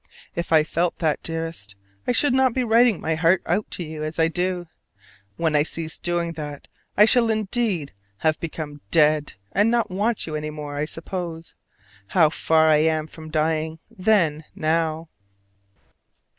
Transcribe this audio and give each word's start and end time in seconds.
If 0.33 0.51
I 0.51 0.63
felt 0.63 0.97
that, 0.97 1.21
dearest, 1.21 1.75
I 2.07 2.11
should 2.11 2.33
not 2.33 2.55
be 2.55 2.63
writing 2.63 2.99
my 2.99 3.13
heart 3.13 3.43
out 3.45 3.69
to 3.69 3.83
you, 3.83 4.03
as 4.03 4.17
I 4.17 4.29
do: 4.29 4.65
when 5.37 5.55
I 5.55 5.61
cease 5.61 5.99
doing 5.99 6.31
that 6.33 6.67
I 6.97 7.05
shall 7.05 7.29
indeed 7.29 7.93
have 8.17 8.39
become 8.39 8.81
dead 8.89 9.33
and 9.51 9.69
not 9.69 9.91
want 9.91 10.25
you 10.25 10.33
any 10.35 10.49
more, 10.49 10.75
I 10.75 10.85
suppose. 10.85 11.53
How 12.07 12.31
far 12.31 12.65
I 12.67 12.77
am 12.77 13.05
from 13.05 13.29
dying, 13.29 13.77
then, 13.95 14.43
now! 14.55 15.07